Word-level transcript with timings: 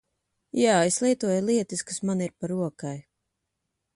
Jā, 0.59 0.77
es 0.91 0.95
lietoju 1.07 1.43
lietas 1.51 1.85
kas 1.91 2.03
man 2.11 2.25
ir 2.27 2.35
pa 2.41 2.51
rokai. 2.55 2.97